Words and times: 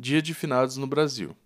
Dia 0.00 0.22
de 0.22 0.32
Finados 0.32 0.76
no 0.76 0.86
Brasil. 0.86 1.36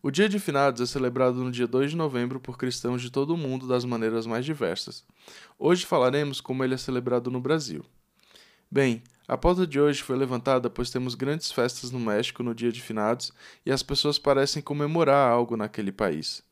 O 0.00 0.12
Dia 0.12 0.28
de 0.28 0.38
Finados 0.38 0.80
é 0.80 0.86
celebrado 0.86 1.42
no 1.42 1.50
dia 1.50 1.66
2 1.66 1.90
de 1.90 1.96
novembro 1.96 2.38
por 2.38 2.56
cristãos 2.56 3.02
de 3.02 3.10
todo 3.10 3.34
o 3.34 3.36
mundo 3.36 3.66
das 3.66 3.84
maneiras 3.84 4.26
mais 4.26 4.44
diversas. 4.44 5.04
Hoje 5.58 5.84
falaremos 5.84 6.40
como 6.40 6.62
ele 6.62 6.74
é 6.74 6.78
celebrado 6.78 7.32
no 7.32 7.40
Brasil. 7.40 7.84
Bem, 8.70 9.02
a 9.26 9.36
pauta 9.36 9.66
de 9.66 9.80
hoje 9.80 10.04
foi 10.04 10.16
levantada 10.16 10.70
pois 10.70 10.88
temos 10.88 11.16
grandes 11.16 11.50
festas 11.50 11.90
no 11.90 11.98
México 11.98 12.44
no 12.44 12.54
Dia 12.54 12.70
de 12.70 12.80
Finados 12.80 13.32
e 13.66 13.72
as 13.72 13.82
pessoas 13.82 14.20
parecem 14.20 14.62
comemorar 14.62 15.28
algo 15.28 15.56
naquele 15.56 15.90
país. 15.90 16.44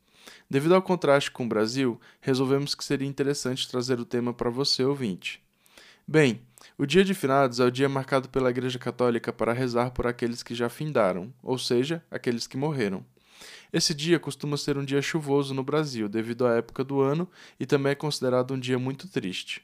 Devido 0.51 0.75
ao 0.75 0.83
contraste 0.83 1.31
com 1.31 1.45
o 1.45 1.49
Brasil, 1.49 2.01
resolvemos 2.21 2.75
que 2.75 2.85
seria 2.85 3.07
interessante 3.07 3.71
trazer 3.71 4.01
o 4.01 4.05
tema 4.05 4.35
para 4.35 4.51
você, 4.51 4.83
ouvinte. 4.83 5.41
Bem, 6.11 6.41
o 6.79 6.87
dia 6.87 7.05
de 7.05 7.13
finados 7.13 7.61
é 7.61 7.65
o 7.67 7.71
dia 7.71 7.87
marcado 7.87 8.31
pela 8.31 8.49
Igreja 8.49 8.79
Católica 8.79 9.31
para 9.31 9.53
rezar 9.53 9.91
por 9.91 10.07
aqueles 10.07 10.43
que 10.43 10.55
já 10.55 10.71
findaram, 10.71 11.31
ou 11.43 11.59
seja, 11.59 12.03
aqueles 12.11 12.47
que 12.47 12.57
morreram. 12.57 13.05
Esse 13.71 13.93
dia 13.93 14.19
costuma 14.19 14.57
ser 14.57 14.79
um 14.79 14.85
dia 14.87 15.03
chuvoso 15.03 15.53
no 15.53 15.63
Brasil, 15.63 16.09
devido 16.09 16.47
à 16.47 16.55
época 16.55 16.83
do 16.83 17.03
ano, 17.03 17.29
e 17.61 17.67
também 17.67 17.93
é 17.93 17.95
considerado 17.95 18.55
um 18.55 18.59
dia 18.59 18.79
muito 18.79 19.07
triste. 19.07 19.63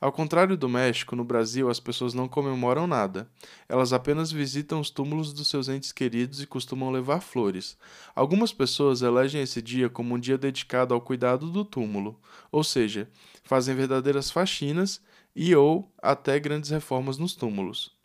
Ao 0.00 0.12
contrário 0.12 0.56
do 0.56 0.68
México, 0.68 1.16
no 1.16 1.24
Brasil 1.24 1.68
as 1.68 1.80
pessoas 1.80 2.14
não 2.14 2.28
comemoram 2.28 2.86
nada. 2.86 3.28
Elas 3.68 3.92
apenas 3.92 4.30
visitam 4.32 4.80
os 4.80 4.90
túmulos 4.90 5.32
dos 5.32 5.48
seus 5.48 5.68
entes 5.68 5.92
queridos 5.92 6.42
e 6.42 6.46
costumam 6.46 6.90
levar 6.90 7.20
flores. 7.20 7.76
Algumas 8.14 8.52
pessoas 8.52 9.02
elegem 9.02 9.42
esse 9.42 9.60
dia 9.62 9.88
como 9.88 10.14
um 10.14 10.18
dia 10.18 10.38
dedicado 10.38 10.94
ao 10.94 11.00
cuidado 11.00 11.50
do 11.50 11.64
túmulo, 11.64 12.20
ou 12.50 12.64
seja, 12.64 13.08
fazem 13.42 13.74
verdadeiras 13.74 14.30
faxinas 14.30 15.00
e 15.34 15.54
ou 15.54 15.92
até 16.02 16.38
grandes 16.38 16.70
reformas 16.70 17.18
nos 17.18 17.34
túmulos. 17.34 17.98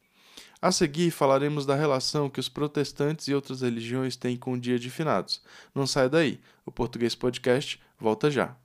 A 0.61 0.71
seguir, 0.71 1.11
falaremos 1.11 1.65
da 1.65 1.75
relação 1.75 2.29
que 2.29 2.39
os 2.39 2.49
protestantes 2.49 3.27
e 3.27 3.35
outras 3.35 3.61
religiões 3.61 4.15
têm 4.15 4.35
com 4.37 4.53
o 4.53 4.59
Dia 4.59 4.79
de 4.79 4.89
Finados. 4.89 5.41
Não 5.75 5.85
saia 5.85 6.09
daí, 6.09 6.39
o 6.65 6.71
Português 6.71 7.13
Podcast 7.13 7.79
volta 7.99 8.31
já. 8.31 8.55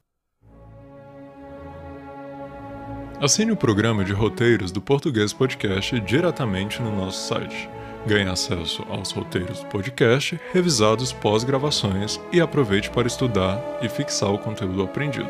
Assine 3.20 3.52
o 3.52 3.56
programa 3.56 4.02
de 4.02 4.14
roteiros 4.14 4.72
do 4.72 4.80
Português 4.80 5.30
Podcast 5.30 6.00
diretamente 6.00 6.80
no 6.80 6.90
nosso 6.90 7.28
site. 7.28 7.68
Ganhe 8.06 8.26
acesso 8.26 8.82
aos 8.88 9.12
roteiros 9.12 9.60
do 9.60 9.66
podcast, 9.66 10.40
revisados 10.54 11.12
pós-gravações 11.12 12.18
e 12.32 12.40
aproveite 12.40 12.88
para 12.88 13.06
estudar 13.06 13.60
e 13.82 13.90
fixar 13.90 14.32
o 14.32 14.38
conteúdo 14.38 14.82
aprendido. 14.82 15.28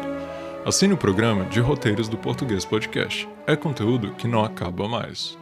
Assine 0.65 0.95
o 0.95 0.97
programa 0.97 1.45
de 1.47 1.59
roteiros 1.59 2.09
do 2.09 2.17
Português 2.17 2.65
Podcast. 2.65 3.29
É 3.45 3.57
conteúdo 3.57 4.15
que 4.15 4.29
não 4.29 4.45
acaba 4.45 4.87
mais. 4.87 5.37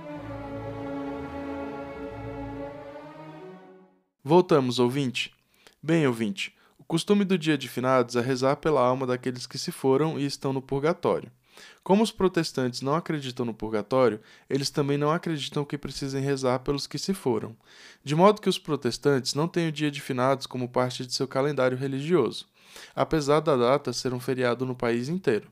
Voltamos, 4.25 4.79
ouvinte. 4.79 5.35
Bem, 5.83 6.07
ouvinte, 6.07 6.55
o 6.79 6.85
costume 6.85 7.27
do 7.27 7.37
dia 7.37 7.59
de 7.59 7.69
finados 7.69 8.17
é 8.17 8.23
rezar 8.23 8.57
pela 8.57 8.81
alma 8.81 9.07
daqueles 9.07 9.47
que 9.47 9.59
se 9.59 9.71
foram 9.71 10.19
e 10.19 10.25
estão 10.25 10.51
no 10.55 10.63
purgatório. 10.63 11.31
Como 11.83 12.03
os 12.03 12.11
protestantes 12.11 12.81
não 12.81 12.95
acreditam 12.95 13.47
no 13.47 13.55
purgatório, 13.55 14.21
eles 14.49 14.71
também 14.71 14.99
não 14.99 15.11
acreditam 15.11 15.65
que 15.65 15.79
precisem 15.79 16.23
rezar 16.23 16.61
pelos 16.61 16.87
que 16.87 16.99
se 16.99 17.15
foram, 17.15 17.57
de 18.05 18.15
modo 18.15 18.41
que 18.41 18.49
os 18.49 18.59
protestantes 18.59 19.35
não 19.35 19.49
têm 19.49 19.69
o 19.69 19.73
dia 19.73 19.91
de 19.91 20.01
finados 20.01 20.47
como 20.47 20.69
parte 20.69 21.07
de 21.07 21.13
seu 21.13 21.27
calendário 21.27 21.77
religioso 21.77 22.47
apesar 22.95 23.41
da 23.41 23.57
data 23.57 23.93
ser 23.93 24.13
um 24.13 24.21
feriado 24.21 24.67
no 24.67 24.75
país 24.75 25.09
inteiro. 25.09 25.49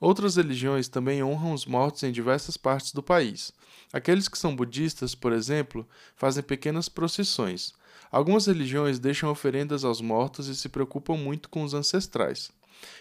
Outras 0.00 0.36
religiões 0.36 0.88
também 0.88 1.22
honram 1.22 1.52
os 1.52 1.66
mortos 1.66 2.02
em 2.04 2.12
diversas 2.12 2.56
partes 2.56 2.92
do 2.92 3.02
país. 3.02 3.52
Aqueles 3.92 4.28
que 4.28 4.38
são 4.38 4.54
budistas, 4.54 5.14
por 5.14 5.32
exemplo, 5.32 5.88
fazem 6.14 6.42
pequenas 6.42 6.88
procissões. 6.88 7.72
Algumas 8.10 8.46
religiões 8.46 8.98
deixam 8.98 9.30
oferendas 9.30 9.84
aos 9.84 10.00
mortos 10.00 10.46
e 10.46 10.54
se 10.54 10.68
preocupam 10.68 11.16
muito 11.16 11.48
com 11.48 11.62
os 11.62 11.74
ancestrais. 11.74 12.50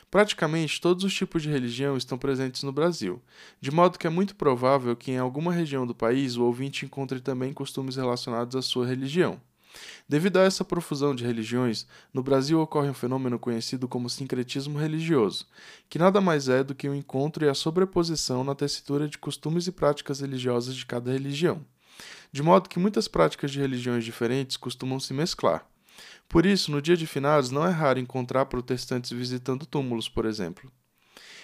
Praticamente 0.10 0.80
todos 0.80 1.04
os 1.04 1.14
tipos 1.14 1.42
de 1.42 1.50
religião 1.50 1.98
estão 1.98 2.18
presentes 2.18 2.64
no 2.64 2.72
Brasil, 2.72 3.22
de 3.60 3.72
modo 3.72 4.00
que 4.00 4.08
é 4.08 4.10
muito 4.10 4.36
provável 4.36 4.96
que 4.96 5.12
em 5.12 5.18
alguma 5.18 5.52
região 5.52 5.86
do 5.86 5.94
país 5.94 6.38
o 6.38 6.46
ouvinte 6.46 6.86
encontre 6.86 7.20
também 7.20 7.54
costumes 7.54 7.96
relacionados 7.96 8.56
à 8.56 8.62
sua 8.62 8.88
religião. 8.88 9.40
Devido 10.08 10.38
a 10.38 10.44
essa 10.44 10.64
profusão 10.64 11.14
de 11.14 11.26
religiões, 11.26 11.86
no 12.14 12.24
Brasil 12.24 12.60
ocorre 12.62 12.90
um 12.90 12.94
fenômeno 12.94 13.38
conhecido 13.38 13.88
como 13.88 14.10
sincretismo 14.10 14.80
religioso, 14.80 15.46
que 15.90 16.00
nada 16.00 16.22
mais 16.22 16.48
é 16.50 16.64
do 16.64 16.74
que 16.74 16.88
o 16.88 16.92
um 16.92 16.96
encontro 16.96 17.46
e 17.46 17.50
a 17.50 17.54
sobreposição 17.54 18.44
na 18.44 18.56
tessitura 18.56 19.08
de 19.08 19.18
costumes 19.18 19.68
e 19.68 19.72
práticas 19.72 20.22
religiosas 20.22 20.76
de 20.76 20.86
cada 20.86 21.12
religião, 21.12 21.66
de 22.32 22.42
modo 22.42 22.70
que 22.70 22.80
muitas 22.80 23.08
práticas 23.08 23.52
de 23.52 23.60
religiões 23.60 24.06
diferentes 24.06 24.58
costumam 24.58 25.00
se 25.00 25.14
mesclar. 25.14 25.68
Por 26.28 26.46
isso, 26.46 26.72
no 26.72 26.82
dia 26.82 26.98
de 26.98 27.08
finados, 27.08 27.52
não 27.52 27.66
é 27.66 27.70
raro 27.70 28.00
encontrar 28.00 28.46
protestantes 28.46 29.12
visitando 29.12 29.66
túmulos, 29.66 30.10
por 30.10 30.26
exemplo. 30.26 30.72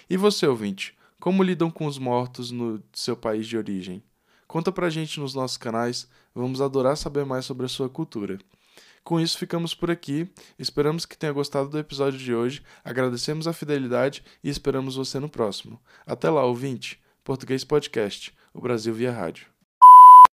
E 0.08 0.16
você, 0.16 0.46
ouvinte, 0.46 0.94
como 1.18 1.42
lidam 1.42 1.70
com 1.70 1.86
os 1.86 1.98
mortos 1.98 2.50
no 2.50 2.82
seu 2.92 3.16
país 3.16 3.46
de 3.46 3.56
origem? 3.56 4.02
Conta 4.46 4.70
pra 4.70 4.90
gente 4.90 5.18
nos 5.18 5.34
nossos 5.34 5.56
canais, 5.56 6.08
vamos 6.34 6.60
adorar 6.60 6.96
saber 6.96 7.24
mais 7.24 7.44
sobre 7.44 7.64
a 7.64 7.68
sua 7.68 7.88
cultura. 7.88 8.38
Com 9.02 9.20
isso, 9.20 9.36
ficamos 9.36 9.74
por 9.74 9.90
aqui. 9.90 10.26
Esperamos 10.58 11.04
que 11.04 11.16
tenha 11.16 11.32
gostado 11.32 11.68
do 11.68 11.78
episódio 11.78 12.18
de 12.18 12.34
hoje. 12.34 12.62
Agradecemos 12.82 13.46
a 13.46 13.52
fidelidade 13.52 14.24
e 14.42 14.48
esperamos 14.48 14.96
você 14.96 15.20
no 15.20 15.28
próximo. 15.28 15.78
Até 16.06 16.30
lá, 16.30 16.42
ouvinte. 16.42 16.98
Português 17.22 17.64
Podcast, 17.64 18.34
o 18.52 18.60
Brasil 18.60 18.94
via 18.94 19.12
rádio. 19.12 19.53